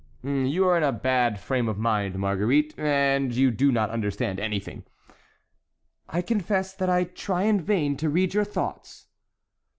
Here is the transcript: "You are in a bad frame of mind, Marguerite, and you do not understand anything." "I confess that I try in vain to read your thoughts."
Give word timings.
"You 0.23 0.67
are 0.67 0.75
in 0.77 0.81
a 0.81 0.91
bad 0.91 1.39
frame 1.39 1.69
of 1.69 1.77
mind, 1.77 2.15
Marguerite, 2.15 2.73
and 2.75 3.31
you 3.31 3.51
do 3.51 3.71
not 3.71 3.91
understand 3.91 4.39
anything." 4.39 4.83
"I 6.09 6.23
confess 6.23 6.73
that 6.73 6.89
I 6.89 7.03
try 7.03 7.43
in 7.43 7.61
vain 7.61 7.95
to 7.97 8.09
read 8.09 8.33
your 8.33 8.43
thoughts." 8.45 9.05